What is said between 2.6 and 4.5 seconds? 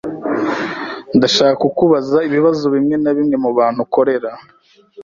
bimwe na bimwe mubantu ukorera